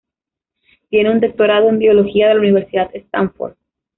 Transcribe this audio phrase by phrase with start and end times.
[0.89, 3.53] Tiene un doctorado en biología de la Universidad Stanford.